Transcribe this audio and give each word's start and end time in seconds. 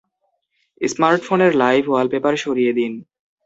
স্মার্টফোনের 0.81 1.51
live 1.55 1.83
wallpaper 1.89 2.33
সরিয়ে 2.37 2.73
দিন। 2.73 2.93